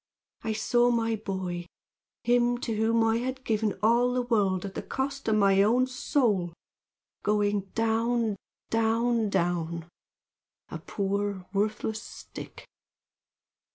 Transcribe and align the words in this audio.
I 0.41 0.53
saw 0.53 0.89
my 0.89 1.15
boy, 1.15 1.67
him 2.23 2.57
to 2.61 2.75
whom 2.75 3.03
I 3.03 3.17
had 3.17 3.43
given 3.43 3.77
all 3.83 4.13
the 4.15 4.23
world 4.23 4.65
at 4.65 4.73
the 4.73 4.81
cost 4.81 5.27
of 5.27 5.35
my 5.35 5.61
own 5.61 5.85
soul, 5.85 6.53
going 7.21 7.69
down, 7.75 8.35
down, 8.71 9.29
down, 9.29 9.87
a 10.69 10.79
poor 10.79 11.45
worthless 11.53 12.01
stick! 12.01 12.65